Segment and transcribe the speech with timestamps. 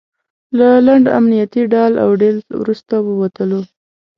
[0.57, 3.61] له لنډ امنیتي ډال او ډیل وروسته ووتلو.